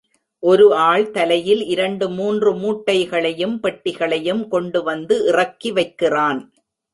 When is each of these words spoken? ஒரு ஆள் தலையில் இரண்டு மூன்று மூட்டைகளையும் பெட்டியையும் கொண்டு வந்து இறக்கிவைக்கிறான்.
ஒரு 0.39 0.75
ஆள் 0.75 1.11
தலையில் 1.11 1.63
இரண்டு 1.63 2.09
மூன்று 2.09 2.55
மூட்டைகளையும் 2.55 3.59
பெட்டியையும் 3.63 4.47
கொண்டு 4.47 4.83
வந்து 4.83 5.31
இறக்கிவைக்கிறான். 5.31 6.47